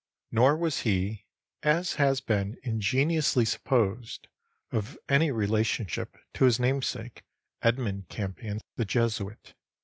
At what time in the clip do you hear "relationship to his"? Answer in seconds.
5.29-6.59